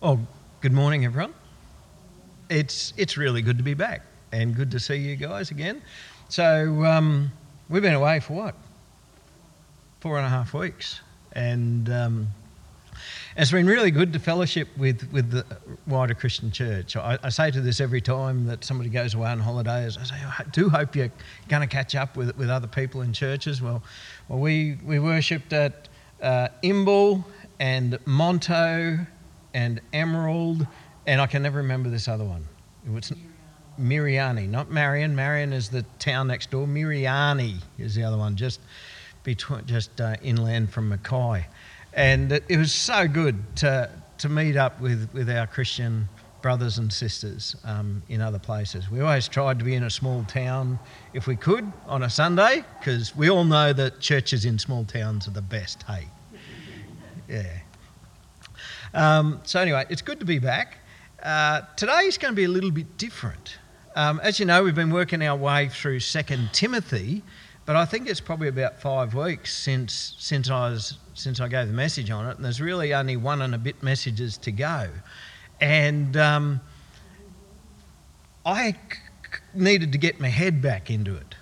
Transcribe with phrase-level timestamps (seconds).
[0.00, 0.20] Oh,
[0.60, 1.34] good morning, everyone.
[2.48, 5.82] It's it's really good to be back and good to see you guys again.
[6.28, 7.32] So um,
[7.68, 8.54] we've been away for what?
[9.98, 11.00] Four and a half weeks,
[11.32, 12.28] and um,
[13.36, 15.44] it's been really good to fellowship with with the
[15.88, 16.94] wider Christian church.
[16.94, 19.98] I, I, say to this every time that somebody goes away on holidays.
[19.98, 21.10] I say, I do hope you're
[21.48, 23.60] going to catch up with with other people in churches.
[23.60, 23.82] Well,
[24.28, 25.88] well, we we worshipped at
[26.22, 27.24] uh, Imbil
[27.58, 29.04] and Monto
[29.54, 30.66] and Emerald,
[31.06, 32.46] and I can never remember this other one.
[32.86, 33.12] It was
[33.78, 35.14] Mirani, not Marian.
[35.14, 36.66] Marian is the town next door.
[36.66, 38.60] Mirani is the other one, just
[39.22, 41.46] between, just uh, inland from Mackay.
[41.92, 46.08] And it, it was so good to, to meet up with, with our Christian
[46.40, 48.90] brothers and sisters um, in other places.
[48.90, 50.78] We always tried to be in a small town
[51.12, 55.26] if we could on a Sunday, because we all know that churches in small towns
[55.26, 56.06] are the best, hey?
[57.28, 57.42] Yeah.
[58.94, 60.78] Um, so, anyway, it's good to be back.
[61.22, 63.58] Uh, today is going to be a little bit different.
[63.96, 67.22] Um, as you know, we've been working our way through Second Timothy,
[67.66, 71.66] but I think it's probably about five weeks since since I was since I gave
[71.66, 74.88] the message on it, and there's really only one and a bit messages to go,
[75.60, 76.60] and um,
[78.46, 78.78] I c-
[79.52, 81.34] needed to get my head back into it,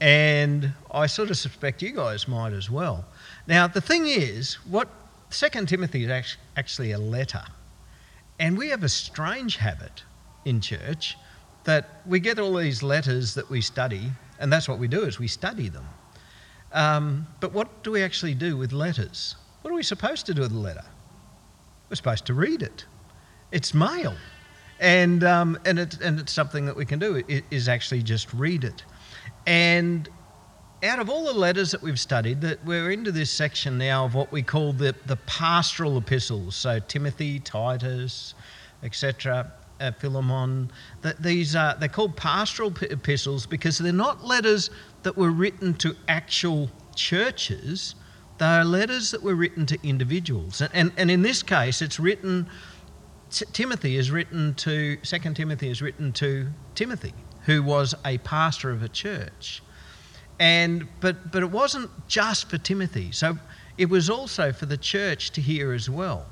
[0.00, 3.04] and I sort of suspect you guys might as well.
[3.48, 4.88] Now, the thing is, what
[5.30, 7.42] Second Timothy is actually a letter.
[8.38, 10.02] And we have a strange habit
[10.44, 11.16] in church
[11.64, 15.18] that we get all these letters that we study, and that's what we do is
[15.18, 15.86] we study them.
[16.72, 19.36] Um, but what do we actually do with letters?
[19.62, 20.84] What are we supposed to do with a letter?
[21.88, 22.84] We're supposed to read it.
[23.50, 24.14] It's mail,
[24.80, 27.24] and um, and it's and it's something that we can do.
[27.28, 28.84] It is actually just read it,
[29.46, 30.08] and
[30.82, 34.14] out of all the letters that we've studied, that we're into this section now of
[34.14, 36.54] what we call the, the pastoral epistles.
[36.54, 38.34] So Timothy, Titus,
[38.82, 40.70] etc., uh, Philemon.
[41.02, 44.70] That these are they're called pastoral epistles because they're not letters
[45.02, 47.94] that were written to actual churches.
[48.38, 51.98] They are letters that were written to individuals, and and, and in this case, it's
[51.98, 52.48] written.
[53.30, 57.12] Timothy is written to Second Timothy is written to Timothy,
[57.42, 59.62] who was a pastor of a church.
[60.38, 63.10] And, but, but it wasn't just for Timothy.
[63.12, 63.38] So
[63.78, 66.26] it was also for the church to hear as well.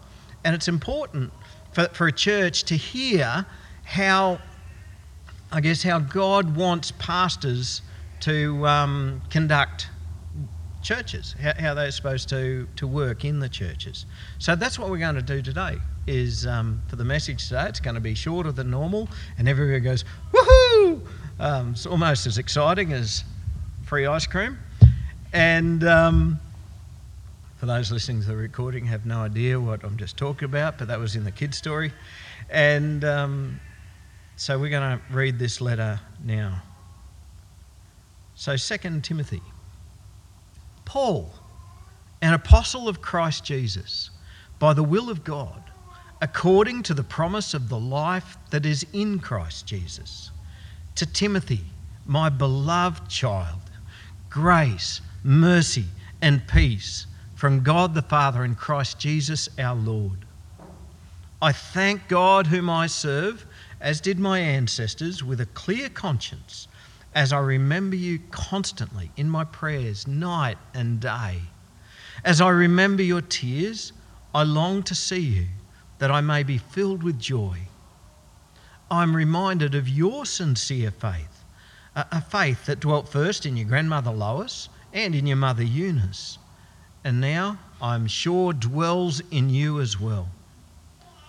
[0.45, 1.33] And it's important
[1.73, 3.47] for, for a church to hear
[3.85, 4.39] how,
[5.51, 7.83] I guess, how God wants pastors
[8.21, 9.89] to um, conduct
[10.83, 14.07] churches, how, how, they're supposed to, to work in the churches.
[14.39, 15.77] So that's what we're going to do today.
[16.07, 19.81] Is um, for the message today, it's going to be shorter than normal, and everybody
[19.81, 21.01] goes, woohoo!
[21.41, 23.25] Um, it's almost as exciting as
[23.85, 24.59] free ice cream.
[25.33, 26.41] And um,
[27.59, 30.89] for those listening to the recording, have no idea what I'm just talking about, but
[30.89, 31.93] that was in the kid story.
[32.49, 33.61] And um,
[34.37, 36.63] so we're going to read this letter now.
[38.35, 39.43] So, 2 Timothy.
[40.85, 41.33] Paul,
[42.23, 44.11] an apostle of Christ Jesus,
[44.59, 45.63] by the will of God,
[46.21, 50.31] according to the promise of the life that is in Christ Jesus,
[50.95, 51.61] to Timothy,
[52.07, 53.61] my beloved child
[54.35, 55.85] grace, mercy,
[56.21, 57.07] and peace
[57.37, 60.25] from God the Father and Christ Jesus our Lord.
[61.41, 63.47] I thank God whom I serve,
[63.81, 66.67] as did my ancestors, with a clear conscience,
[67.15, 71.43] as I remember you constantly in my prayers, night and day.
[72.25, 73.93] As I remember your tears,
[74.35, 75.47] I long to see you,
[75.99, 77.61] that I may be filled with joy.
[78.91, 81.34] I'm reminded of your sincere faith
[81.97, 86.39] a, faith that dwelt first in your grandmother Lois and in your mother Eunice,
[87.05, 90.29] and now I'm sure dwells in you as well.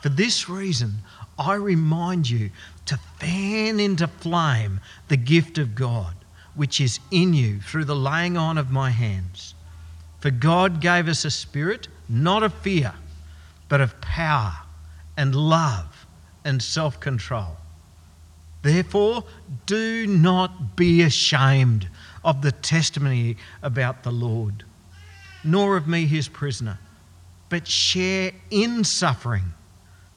[0.02, 1.02] For this reason,
[1.38, 2.52] I remind you
[2.86, 6.16] to fan into flame the gift of God,
[6.54, 9.54] which is in you through the laying on of my hands.
[10.20, 12.94] For God gave us a spirit not of fear,
[13.68, 14.54] but of power
[15.18, 16.06] and love
[16.44, 17.58] and self control.
[18.66, 19.24] Therefore,
[19.68, 21.88] do not be ashamed
[22.24, 24.64] of the testimony about the Lord,
[25.44, 26.80] nor of me, his prisoner,
[27.50, 29.54] but share in suffering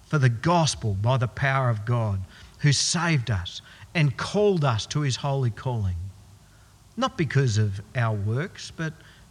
[0.07, 2.23] for the gospel by the power of God,
[2.61, 3.61] who saved us
[3.95, 5.97] and called us to his holy calling.
[6.97, 8.95] Not because of our works, but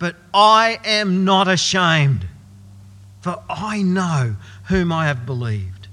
[0.00, 2.26] But I am not ashamed,
[3.20, 5.88] for I know whom I have believed,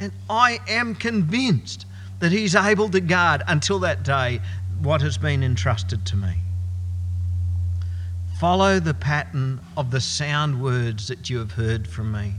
[0.00, 1.84] and I am convinced
[2.20, 4.40] that He's able to guard until that day
[4.80, 6.36] what has been entrusted to me.
[8.38, 12.32] Follow the pattern of the sound words that you have heard from me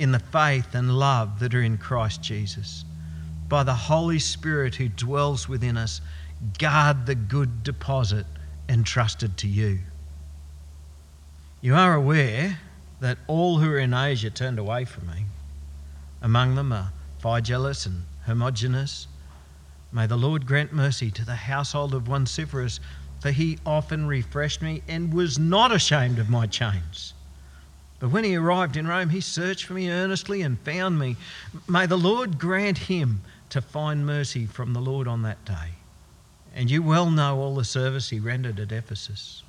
[0.00, 2.84] in the faith and love that are in Christ Jesus.
[3.48, 6.00] By the Holy Spirit who dwells within us,
[6.58, 8.26] guard the good deposit
[8.68, 9.78] entrusted to you.
[11.60, 12.58] You are aware
[13.00, 15.24] that all who are in Asia turned away from me.
[16.22, 19.06] Among them are Phygelus and Hermogenes.
[19.90, 22.80] May the Lord grant mercy to the household of Onesiphorus
[23.20, 27.14] for he often refreshed me and was not ashamed of my chains.
[27.98, 31.16] But when he arrived in Rome, he searched for me earnestly and found me.
[31.66, 35.72] May the Lord grant him to find mercy from the Lord on that day.
[36.54, 39.42] And you well know all the service he rendered at Ephesus.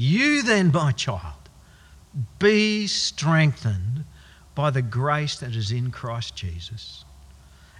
[0.00, 1.48] You then, my child,
[2.38, 4.04] be strengthened
[4.54, 7.04] by the grace that is in Christ Jesus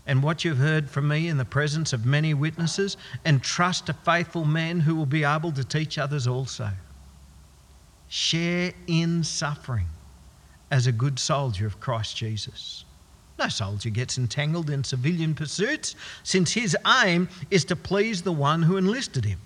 [0.05, 3.93] and what you've heard from me in the presence of many witnesses, and trust to
[3.93, 6.71] faithful men who will be able to teach others also.
[8.09, 9.87] Share in suffering
[10.73, 12.85] as a good soldier of Christ Jesus.
[13.39, 15.95] No soldier gets entangled in civilian pursuits,
[16.25, 19.39] since his aim is to please the one who enlisted him.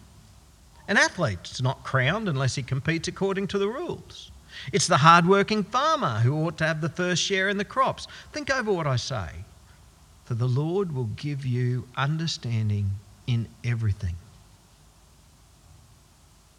[0.89, 4.31] An athlete's not crowned unless he competes according to the rules.
[4.73, 8.07] It's the hard-working farmer who ought to have the first share in the crops.
[8.33, 9.29] Think over what I say
[10.25, 12.91] for the Lord will give you understanding
[13.27, 14.15] in everything.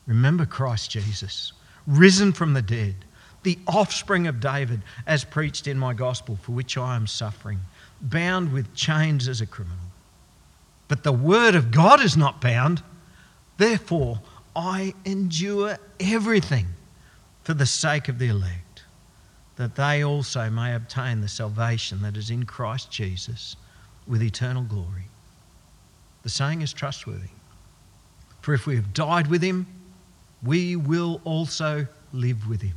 [0.06, 1.54] Remember Christ Jesus,
[1.88, 2.96] risen from the dead,
[3.44, 7.60] the offspring of David, as preached in my gospel, for which I am suffering,
[8.02, 9.78] bound with chains as a criminal.
[10.88, 12.84] But the word of God is not bound.
[13.58, 14.20] Therefore,
[14.56, 16.68] I endure everything
[17.44, 18.84] for the sake of the elect
[19.56, 23.56] that they also may obtain the salvation that is in Christ Jesus
[24.08, 25.08] with eternal glory.
[26.24, 27.30] The saying is trustworthy.
[28.42, 29.68] For if we have died with him,
[30.42, 32.76] we will also live with him.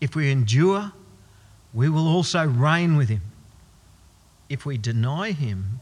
[0.00, 0.92] If we endure,
[1.74, 3.22] we will also reign with him.
[4.48, 5.80] If we deny him,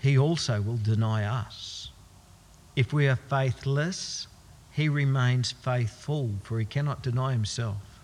[0.00, 1.79] he also will deny us.
[2.76, 4.26] If we are faithless,
[4.70, 8.00] he remains faithful, for he cannot deny himself.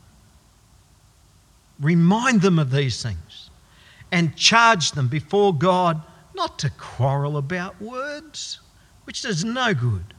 [1.81, 3.51] Remind them of these things
[4.11, 6.03] and charge them before God
[6.35, 8.61] not to quarrel about words,
[9.05, 10.15] which does no good,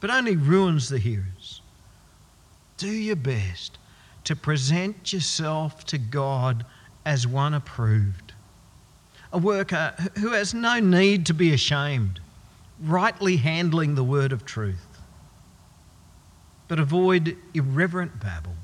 [0.00, 1.60] but only ruins the hearers.
[2.76, 3.78] Do your best
[4.24, 6.64] to present yourself to God
[7.04, 8.32] as one approved,
[9.32, 12.20] a worker who has no need to be ashamed,
[12.82, 14.98] rightly handling the word of truth.
[16.68, 18.56] But avoid irreverent babble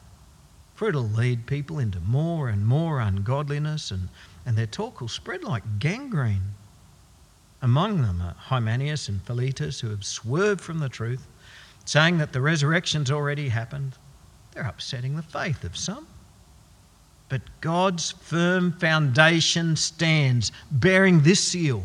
[0.79, 4.09] for it'll lead people into more and more ungodliness, and,
[4.47, 6.55] and their talk will spread like gangrene.
[7.61, 11.27] Among them are Hymenaeus and Philetus, who have swerved from the truth,
[11.85, 13.95] saying that the resurrection's already happened.
[14.53, 16.07] They're upsetting the faith of some.
[17.29, 21.83] But God's firm foundation stands, bearing this seal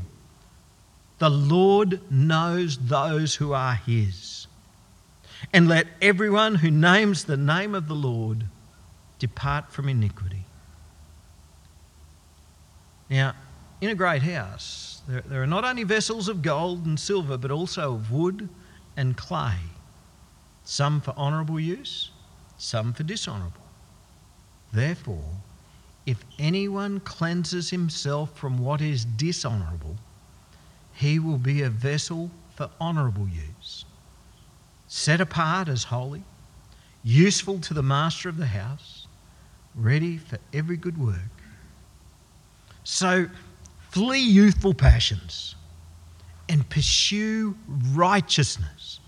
[1.24, 4.48] The Lord knows those who are His.
[5.54, 8.44] And let everyone who names the name of the Lord
[9.20, 10.44] depart from iniquity.
[13.10, 13.36] Now,
[13.80, 17.52] in a great house, there, there are not only vessels of gold and silver, but
[17.52, 18.50] also of wood
[18.98, 19.60] and clay,
[20.66, 22.12] some for honourable use,
[22.58, 23.64] some for dishonourable.
[24.74, 25.30] Therefore,
[26.06, 29.96] if anyone cleanses himself from what is dishonourable,
[30.94, 33.86] he will be a vessel for honourable use,
[34.88, 36.24] set apart as holy,
[37.04, 39.08] useful to the master of the house
[39.76, 41.18] ready for every good work.
[42.84, 43.28] So
[43.90, 45.56] flee youthful passions
[46.48, 47.56] and pursue
[47.94, 49.00] righteousness,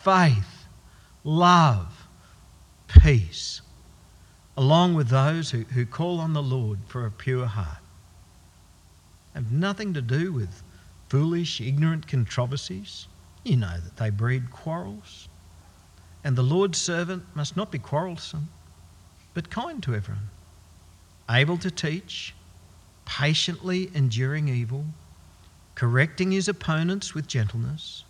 [0.00, 0.66] faith,
[1.22, 2.06] love,
[2.88, 3.60] peace,
[4.56, 7.78] along with those who, who call on the Lord for a pure heart.
[9.34, 10.62] Have nothing to do with
[11.08, 13.06] foolish, ignorant controversies.
[13.44, 15.28] You know that they breed quarrels.
[16.22, 18.48] And the Lord's servant must not be quarrelsome
[19.34, 20.30] but kind to everyone,
[21.28, 22.34] able to teach,
[23.04, 24.86] patiently enduring evil,
[25.74, 28.04] correcting his opponents with gentleness.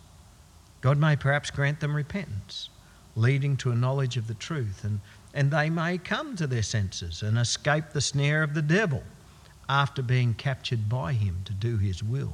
[0.81, 2.69] God may perhaps grant them repentance,
[3.15, 5.01] leading to a knowledge of the truth, and,
[5.33, 9.03] and they may come to their senses and escape the snare of the devil,
[9.67, 12.33] after being captured by him to do his will.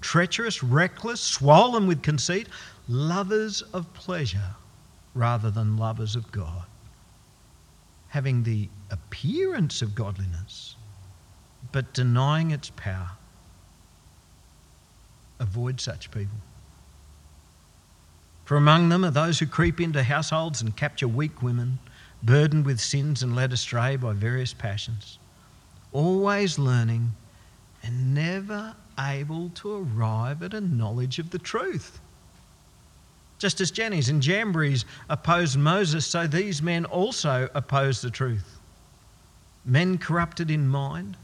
[0.00, 2.48] treacherous, reckless, swollen with conceit,
[2.88, 4.54] lovers of pleasure
[5.14, 6.64] rather than lovers of God,
[8.08, 10.76] having the appearance of godliness,
[11.72, 13.10] but denying its power.
[15.40, 16.38] Avoid such people.
[18.44, 21.80] For among them are those who creep into households and capture weak women,
[22.22, 25.18] burdened with sins and led astray by various passions,
[25.92, 27.12] always learning
[27.82, 32.00] and never able to arrive at a knowledge of the truth.
[33.38, 38.58] Just as Jannes and Jambres opposed Moses, so these men also oppose the truth.
[39.64, 41.16] Men corrupted in mind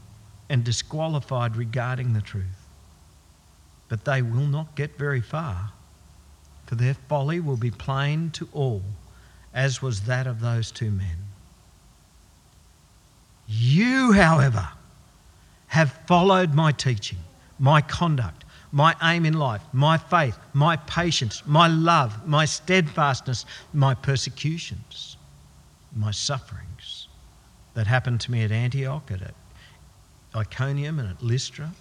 [0.49, 2.67] and disqualified regarding the truth.
[3.89, 5.71] But they will not get very far
[6.73, 8.81] for their folly will be plain to all,
[9.53, 11.17] as was that of those two men.
[13.47, 14.69] You, however,
[15.67, 17.19] have followed my teaching,
[17.63, 18.43] my conduct,
[18.73, 25.15] my aim in life, my faith, my patience, my love, my steadfastness, my persecutions,
[25.95, 27.07] my sufferings
[27.73, 29.33] that happened to me at Antioch, at
[30.35, 31.71] Iconium, and at Lystra,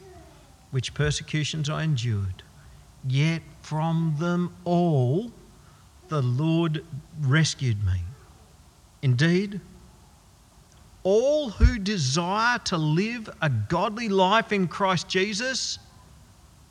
[0.70, 2.44] which persecutions I endured
[3.04, 5.32] Yet from them all
[6.06, 6.84] the Lord
[7.20, 8.02] rescued me.
[9.02, 9.60] Indeed,
[11.04, 15.78] all who desire to live a godly life in Christ Jesus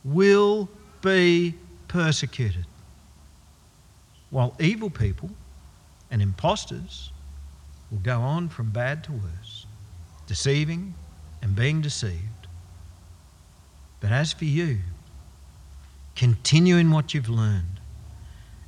[0.03, 0.69] will
[1.01, 1.55] be
[1.87, 2.65] persecuted,
[4.29, 5.29] while evil people
[6.09, 7.11] and impostors
[7.89, 9.65] will go on from bad to worse,
[10.27, 10.93] deceiving
[11.41, 12.47] and being deceived.
[13.99, 14.79] But as for you,
[16.15, 17.79] Continue in what you've learned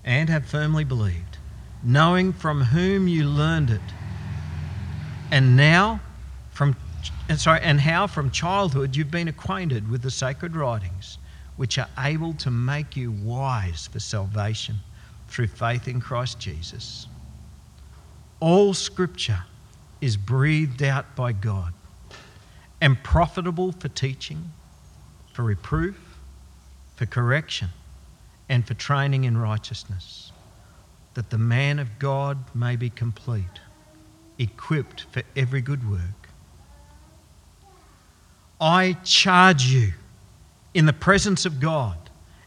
[0.04, 1.38] and have firmly believed,
[1.84, 3.82] knowing from whom you learned it.
[5.34, 6.00] And now,
[6.52, 6.76] from
[7.28, 11.18] and sorry, and how from childhood you've been acquainted with the sacred writings,
[11.56, 14.76] which are able to make you wise for salvation
[15.28, 17.08] through faith in Christ Jesus.
[18.40, 19.46] All scripture
[20.02, 21.74] is breathed out by God
[22.80, 24.52] and profitable for teaching,
[25.34, 26.20] for reproof,
[26.96, 27.70] for correction,
[28.50, 30.32] and for training in righteousness,
[31.16, 33.62] that the man of God may be complete,
[34.38, 36.30] equipped for every good work.
[38.60, 39.94] I charge you
[40.74, 41.98] in the presence of God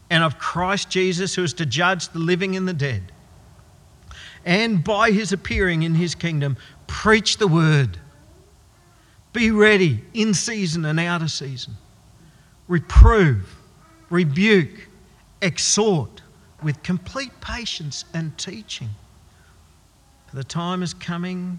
[0.09, 3.13] and of Christ Jesus, who is to judge the living and the dead,
[4.45, 7.99] and by his appearing in his kingdom, preach the word.
[9.33, 11.75] Be ready in season and out of season.
[12.69, 13.57] Reprove
[14.11, 14.89] rebuke,
[15.43, 16.23] exhort
[16.63, 18.91] with complete patience and teaching.
[20.29, 21.59] For the time is coming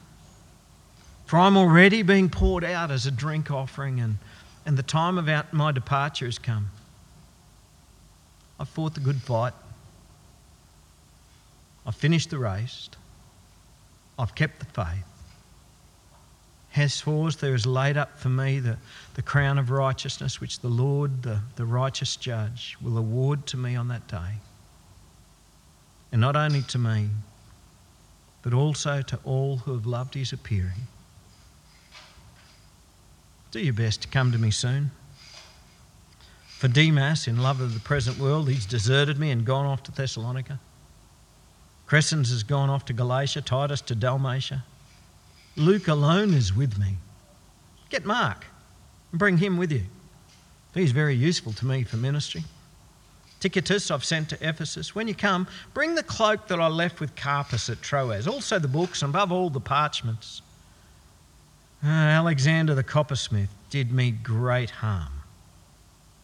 [1.31, 4.17] For I'm already being poured out as a drink offering, and,
[4.65, 6.67] and the time of our, my departure has come.
[8.59, 9.53] I've fought the good fight.
[11.85, 12.89] I've finished the race.
[14.19, 15.05] I've kept the faith.
[16.71, 18.77] Henceforth, there is laid up for me the,
[19.13, 23.77] the crown of righteousness, which the Lord, the, the righteous judge, will award to me
[23.77, 24.33] on that day.
[26.11, 27.07] And not only to me,
[28.41, 30.87] but also to all who have loved his appearing.
[33.51, 34.91] Do your best to come to me soon.
[36.47, 39.91] For Demas, in love of the present world, he's deserted me and gone off to
[39.91, 40.59] Thessalonica.
[41.87, 44.63] Crescens has gone off to Galatia, Titus to Dalmatia.
[45.57, 46.95] Luke alone is with me.
[47.89, 48.45] Get Mark
[49.11, 49.83] and bring him with you.
[50.73, 52.45] He's very useful to me for ministry.
[53.41, 54.95] Tychicus I've sent to Ephesus.
[54.95, 58.67] When you come, bring the cloak that I left with Carpus at Troas, also the
[58.69, 60.41] books, and above all the parchments.
[61.83, 65.23] Uh, Alexander the coppersmith did me great harm.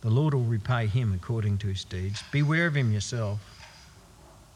[0.02, 2.24] The Lord will repay him according to his deeds.
[2.32, 3.40] Beware of him yourself,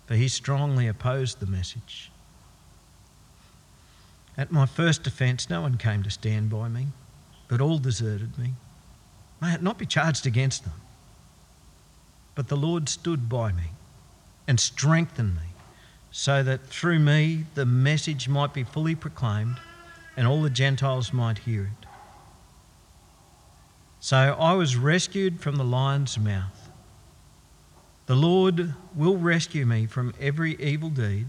[0.05, 2.12] for he strongly opposed the message.
[4.38, 6.88] At my first defence, no one came to stand by me,
[7.48, 8.53] but all deserted me.
[9.41, 10.79] May it not be charged against them.
[12.36, 13.72] But the Lord stood by me
[14.48, 15.50] and strengthened me,
[16.12, 19.58] so that through me the message might be fully proclaimed
[20.15, 21.88] and all the Gentiles might hear it.
[24.00, 26.70] So I was rescued from the lion's mouth.
[28.08, 31.27] The Lord will rescue me from every evil deed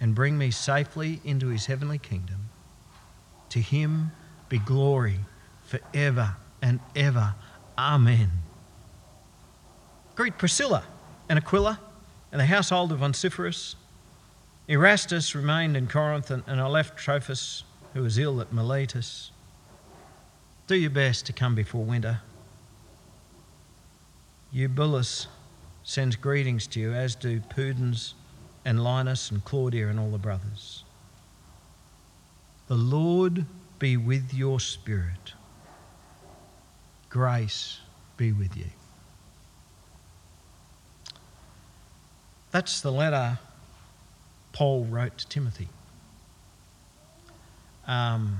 [0.00, 2.50] and bring me safely into his heavenly kingdom.
[3.50, 4.10] To him
[4.48, 5.20] be glory
[5.62, 7.34] forever and ever.
[7.78, 8.30] Amen.
[10.14, 10.84] Greet Priscilla
[11.28, 11.80] and Aquila
[12.32, 13.76] and the household of Onesiphorus.
[14.68, 19.30] Erastus remained in Corinth, and I left Trophimus, who was ill at Miletus.
[20.66, 22.20] Do your best to come before winter.
[24.52, 25.28] Eubulus
[25.84, 28.14] sends greetings to you, as do Pudens
[28.64, 30.84] and Linus and Claudia and all the brothers.
[32.66, 33.46] The Lord
[33.78, 35.34] be with your spirit.
[37.10, 37.80] Grace
[38.16, 38.66] be with you.
[42.50, 43.38] That's the letter
[44.52, 45.68] Paul wrote to Timothy.
[47.86, 48.38] Um,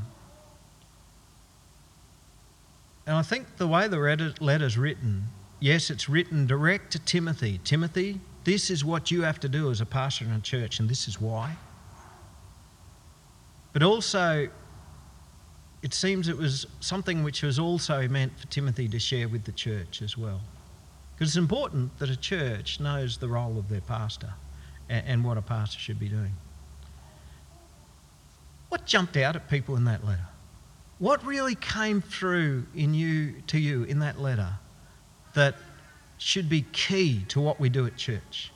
[3.07, 5.25] and I think the way the letter's written,
[5.61, 7.61] yes, it's written direct to Timothy.
[7.65, 10.89] Timothy, this is what you have to do as a pastor in a church, and
[10.89, 11.57] this is why.
[13.73, 14.49] But also,
[15.83, 19.53] it seems it was something which was also meant for Timothy to share with the
[19.53, 20.41] church as well.
[21.15, 24.33] Because it's important that a church knows the role of their pastor
[24.89, 26.33] and, and what a pastor should be doing.
[28.75, 30.27] What jumped out at people in that letter?
[30.99, 34.49] What really came through in you to you in that letter
[35.35, 35.55] that
[36.19, 38.51] should be key to what we do at church?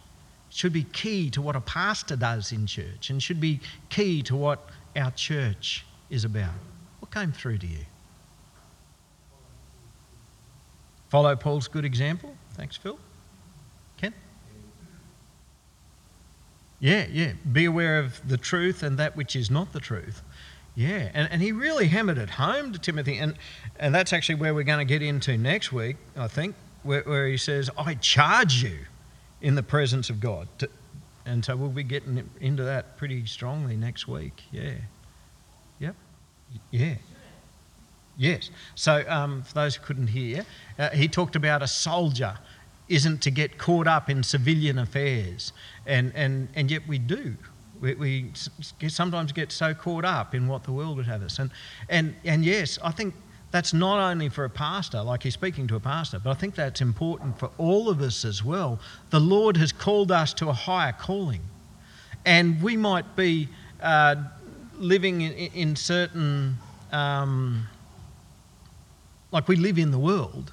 [0.51, 4.35] Should be key to what a pastor does in church and should be key to
[4.35, 6.59] what our church is about.
[6.99, 7.85] What came through to you?
[11.11, 12.35] Follow Paul's good example.
[12.55, 12.99] Thanks, Phil.
[13.99, 14.13] Ken?
[16.81, 17.33] Yeah, yeah.
[17.51, 20.23] Be aware of the truth and that which is not the truth.
[20.75, 23.35] Yeah, and, and he really hammered it home to Timothy, and,
[23.81, 27.27] and that's actually where we're going to get into next week, I think, where, where
[27.27, 28.79] he says, I charge you
[29.41, 30.47] in the presence of God.
[30.61, 30.71] To,
[31.27, 34.45] and so we'll be getting into that pretty strongly next week.
[34.53, 34.75] Yeah.
[35.81, 35.97] Yep.
[36.71, 36.95] Yeah.
[38.17, 38.51] Yes.
[38.77, 40.47] So, um, for those who couldn't hear,
[40.79, 42.39] uh, he talked about a soldier
[42.89, 45.53] isn't to get caught up in civilian affairs,
[45.87, 47.37] and, and, and yet we do.
[47.81, 48.33] We, we
[48.89, 51.39] sometimes get so caught up in what the world would have us.
[51.39, 51.51] And,
[51.89, 53.15] and, and yes, I think
[53.51, 56.55] that's not only for a pastor, like he's speaking to a pastor, but I think
[56.55, 58.81] that's important for all of us as well.
[59.11, 61.43] The Lord has called us to a higher calling.
[62.25, 63.49] And we might be
[63.81, 64.17] uh,
[64.77, 66.59] living in, in certain
[66.93, 67.67] um,
[69.31, 70.53] like we live in the world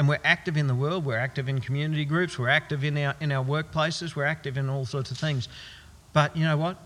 [0.00, 3.14] and we're active in the world, we're active in community groups, we're active in our,
[3.20, 5.46] in our workplaces, we're active in all sorts of things.
[6.14, 6.78] But you know what?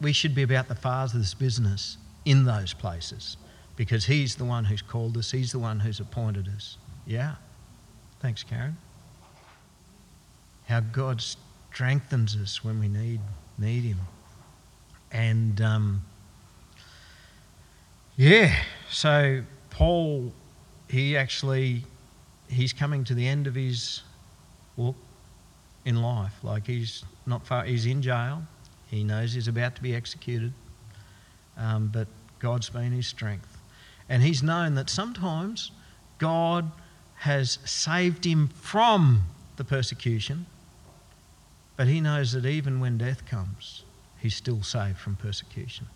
[0.00, 3.36] We should be about the Father's business in those places
[3.76, 6.78] because He's the one who's called us, He's the one who's appointed us.
[7.06, 7.34] Yeah?
[8.20, 8.78] Thanks, Karen.
[10.66, 13.20] How God strengthens us when we need,
[13.58, 14.00] need Him.
[15.12, 16.02] And um,
[18.16, 18.56] yeah,
[18.88, 20.32] so Paul
[20.88, 21.84] he actually
[22.54, 24.02] he's coming to the end of his
[24.76, 24.96] walk
[25.84, 26.32] in life.
[26.42, 28.42] Like he's not far, he's in jail.
[28.86, 30.52] He knows he's about to be executed,
[31.56, 32.06] um, but
[32.38, 33.58] God's been his strength,
[34.08, 35.72] and he's known that sometimes
[36.18, 36.70] God
[37.16, 39.22] has saved him from
[39.56, 40.46] the persecution,
[41.76, 43.82] but he knows that even when death comes,
[44.18, 45.86] he's still saved from persecution.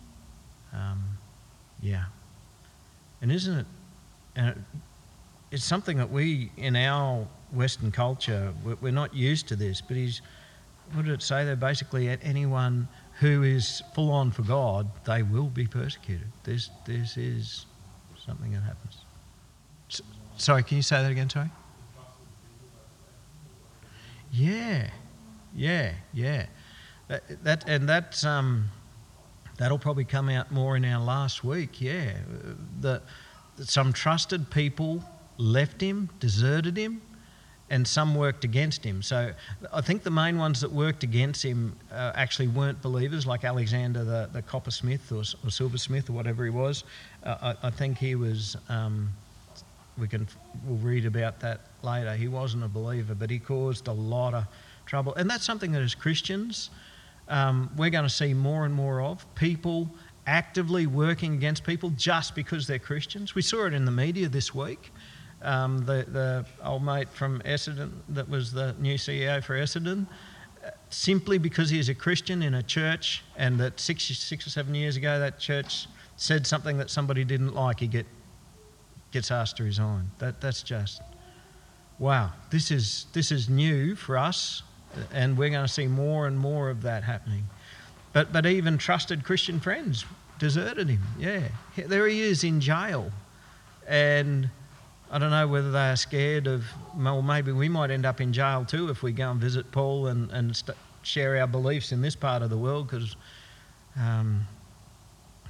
[0.73, 1.17] Um,
[1.81, 2.05] yeah,
[3.21, 3.65] and isn't it?
[4.35, 4.65] And
[5.51, 10.21] it's something that we, in our Western culture, we're not used to this, but he's,
[10.93, 11.55] what did it say there?
[11.55, 12.87] Basically, at anyone
[13.19, 16.27] who is full on for God, they will be persecuted.
[16.43, 17.65] This, this is
[18.23, 19.01] something that happens.
[20.37, 21.49] sorry, can you say that again, sorry?
[24.31, 24.89] Yeah,
[25.55, 26.45] yeah, yeah.
[27.07, 28.69] That, that and that um,
[29.57, 31.81] that'll probably come out more in our last week.
[31.81, 32.13] Yeah,
[32.79, 33.01] the,
[33.57, 35.03] some trusted people
[35.39, 37.01] left him, deserted him,
[37.69, 39.01] and some worked against him.
[39.01, 39.31] So
[39.71, 44.03] I think the main ones that worked against him uh, actually weren't believers, like Alexander
[44.03, 46.83] the, the coppersmith or, or silversmith or whatever he was.
[47.23, 48.57] Uh, I, I, think he was.
[48.69, 49.09] Um,
[49.97, 50.27] we can
[50.65, 52.15] we'll read about that later.
[52.15, 54.45] He wasn't a believer, but he caused a lot of
[54.85, 55.13] trouble.
[55.15, 56.69] And that's something that as Christians,
[57.27, 59.89] um, we're going to see more and more of people
[60.25, 63.35] actively working against people just because they're Christians.
[63.35, 64.91] We saw it in the media this week.
[65.41, 70.05] Um, the, the old mate from Essendon, that was the new CEO for Essendon,
[70.89, 74.97] simply because he's a Christian in a church and that six, six or seven years
[74.97, 78.05] ago that church said something that somebody didn't like, he get,
[79.11, 80.11] gets asked to resign.
[80.17, 81.01] That, that's just,
[81.99, 84.63] wow, this is, this is new for us
[85.13, 87.45] and we're going to see more and more of that happening.
[88.13, 90.05] But, but even trusted Christian friends
[90.39, 91.01] deserted him.
[91.19, 93.11] Yeah, there he is in jail.
[93.87, 94.49] And
[95.11, 98.31] I don't know whether they are scared of, well, maybe we might end up in
[98.31, 102.01] jail too if we go and visit Paul and, and st- share our beliefs in
[102.01, 102.87] this part of the world.
[102.87, 103.15] Because,
[103.99, 104.41] um,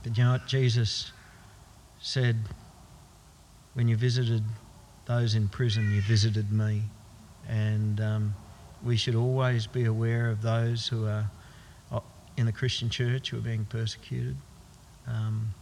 [0.01, 0.47] but you know what?
[0.47, 1.11] Jesus
[1.99, 2.37] said,
[3.73, 4.43] when you visited
[5.05, 6.83] those in prison, you visited me.
[7.49, 8.35] And um,
[8.81, 11.29] we should always be aware of those who are
[11.91, 11.99] uh,
[12.37, 14.37] in the Christian church who are being persecuted.
[15.05, 15.53] Um,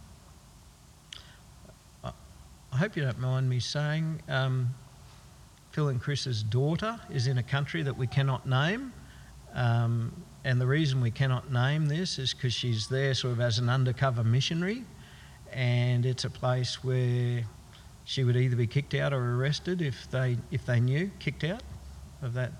[2.67, 4.72] I hope you don't mind me saying um,
[5.72, 8.92] Phil and Chris's daughter is in a country that we cannot name.
[9.52, 10.12] Um,
[10.44, 13.68] and the reason we cannot name this is because she's there sort of as an
[13.68, 14.84] undercover missionary.
[15.52, 17.42] And it's a place where
[18.04, 21.62] she would either be kicked out or arrested if they, if they knew, kicked out
[22.22, 22.52] of that,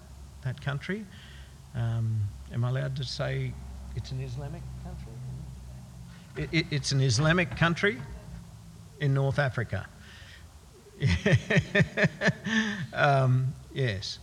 [0.42, 1.06] that country.
[1.76, 3.52] Um, am I allowed to say
[3.94, 5.12] it's an Islamic country?
[6.36, 7.98] It, it, it's an Islamic country
[8.98, 9.86] in North Africa.
[12.92, 14.18] um, yes,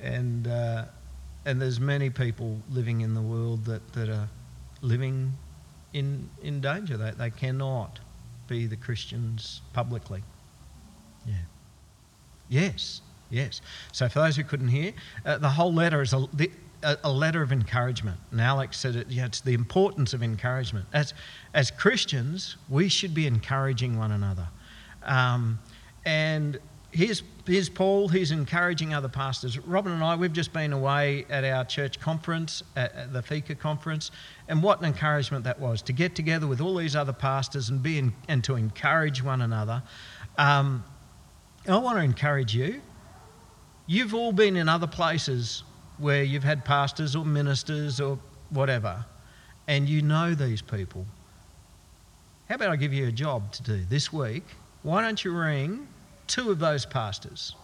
[0.00, 0.84] and uh,
[1.44, 4.28] and there's many people living in the world that, that are
[4.82, 5.32] living
[5.92, 6.96] in in danger.
[6.96, 8.00] They they cannot
[8.48, 10.22] be the Christians publicly.
[11.26, 11.34] Yeah.
[12.48, 13.00] Yes.
[13.30, 13.60] Yes.
[13.92, 14.92] So for those who couldn't hear,
[15.24, 16.50] uh, the whole letter is a, the,
[17.02, 18.18] a, letter of encouragement.
[18.30, 20.86] And Alex said it, know, it's the importance of encouragement.
[20.92, 21.12] As,
[21.54, 24.48] as Christians, we should be encouraging one another.
[25.02, 25.58] Um,
[26.06, 26.58] and
[26.92, 29.58] here's, here's Paul, he's encouraging other pastors.
[29.58, 34.12] Robin and I, we've just been away at our church conference, at, the FICA conference,
[34.48, 37.82] and what an encouragement that was to get together with all these other pastors and,
[37.82, 39.82] be in, and to encourage one another.
[40.38, 40.84] Um,
[41.68, 42.80] I want to encourage you.
[43.88, 45.64] You've all been in other places
[45.98, 48.18] where you've had pastors or ministers or
[48.50, 49.04] whatever,
[49.66, 51.04] and you know these people.
[52.48, 54.44] How about I give you a job to do this week?
[54.82, 55.88] Why don't you ring
[56.26, 57.54] two of those pastors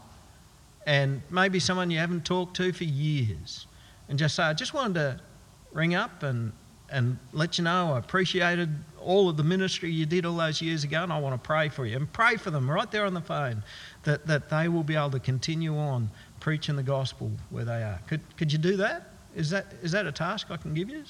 [0.86, 3.66] and maybe someone you haven't talked to for years
[4.08, 5.20] and just say, I just wanted to
[5.72, 6.52] ring up and,
[6.90, 8.68] and let you know I appreciated
[9.00, 11.68] all of the ministry you did all those years ago and I want to pray
[11.68, 11.96] for you.
[11.96, 13.62] And pray for them right there on the phone
[14.04, 18.00] that, that they will be able to continue on preaching the gospel where they are.
[18.08, 19.08] Could, could you do that?
[19.34, 19.66] Is, that?
[19.82, 21.04] is that a task I can give you?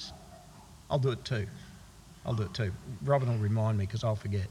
[0.89, 1.47] I'll do it too.
[2.25, 2.71] I'll do it too.
[3.03, 4.47] Robin will remind me because I'll forget.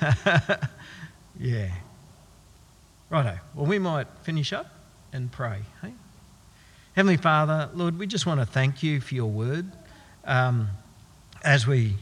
[1.38, 1.68] yeah.
[3.10, 3.38] Righto.
[3.54, 4.66] Well, we might finish up
[5.12, 5.60] and pray.
[5.80, 5.94] Hey?
[6.94, 9.70] Heavenly Father, Lord, we just want to thank you for your word.
[10.24, 10.68] Um,
[11.42, 11.94] as we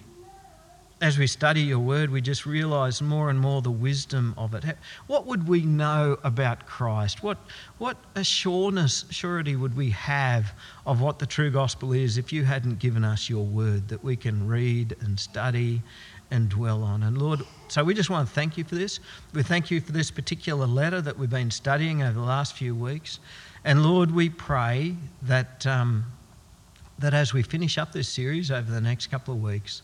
[1.02, 4.64] as we study your word, we just realize more and more the wisdom of it.
[5.06, 7.22] What would we know about Christ?
[7.22, 7.36] What,
[7.76, 10.54] what assurance, surety would we have
[10.86, 14.16] of what the true gospel is if you hadn't given us your word that we
[14.16, 15.82] can read and study
[16.30, 17.02] and dwell on.
[17.02, 19.00] And Lord, so we just want to thank you for this.
[19.32, 22.74] We thank you for this particular letter that we've been studying over the last few
[22.74, 23.20] weeks.
[23.64, 26.04] And Lord, we pray that, um,
[26.98, 29.82] that as we finish up this series over the next couple of weeks,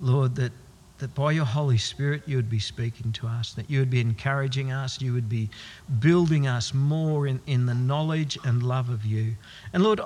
[0.00, 0.52] Lord, that,
[0.98, 4.00] that by your Holy Spirit you would be speaking to us, that you would be
[4.00, 5.48] encouraging us, you would be
[6.00, 9.34] building us more in, in the knowledge and love of you.
[9.72, 10.00] And Lord,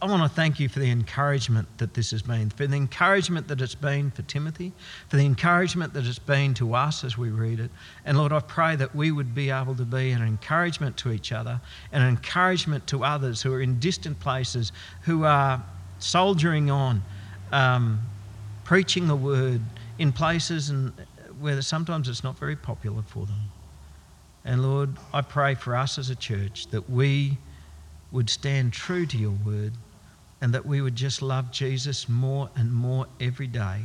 [0.00, 3.48] I want to thank you for the encouragement that this has been, for the encouragement
[3.48, 4.74] that it's been for Timothy,
[5.08, 7.70] for the encouragement that it's been to us as we read it.
[8.04, 11.32] And Lord, I pray that we would be able to be an encouragement to each
[11.32, 14.70] other, an encouragement to others who are in distant places,
[15.02, 15.64] who are
[15.98, 17.02] soldiering on,
[17.50, 18.00] um,
[18.64, 19.62] preaching the word
[19.98, 20.92] in places and
[21.40, 23.40] where sometimes it's not very popular for them.
[24.44, 27.38] And Lord, I pray for us as a church that we
[28.12, 29.72] would stand true to your word
[30.40, 33.82] and that we would just love Jesus more and more every day,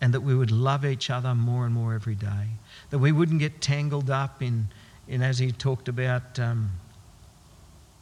[0.00, 2.48] and that we would love each other more and more every day.
[2.90, 4.68] That we wouldn't get tangled up in,
[5.08, 6.70] in as he talked about, um,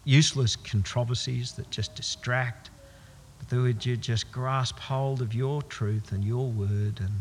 [0.07, 2.71] useless controversies that just distract,
[3.39, 7.21] but that would just grasp hold of your truth and your word and,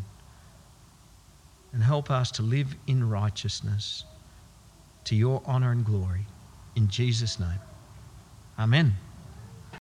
[1.74, 4.06] and help us to live in righteousness
[5.04, 6.26] to your honour and glory.
[6.76, 7.60] In Jesus' name.
[8.58, 8.96] Amen.